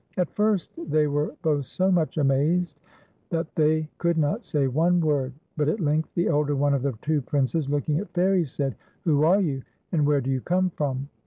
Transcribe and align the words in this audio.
At 0.17 0.31
first 0.31 0.71
they 0.89 1.05
were 1.05 1.35
both 1.43 1.67
so 1.67 1.91
much 1.91 2.17
amazed 2.17 2.79
that 3.29 3.53
they 3.53 3.87
could 3.99 4.17
not 4.17 4.43
say 4.43 4.67
one 4.67 4.99
word, 4.99 5.31
but 5.57 5.69
at 5.69 5.79
length 5.79 6.09
the 6.15 6.27
elder 6.27 6.55
one 6.55 6.73
of 6.73 6.81
the 6.81 6.93
two 7.03 7.21
Princes, 7.21 7.69
looking 7.69 7.99
at 7.99 8.09
Fairie, 8.11 8.45
said: 8.45 8.73
"Who 9.05 9.23
are 9.25 9.39
you, 9.41 9.61
and 9.91 10.07
where 10.07 10.19
do 10.19 10.31
you 10.31 10.41
come 10.41 10.71
from 10.71 11.07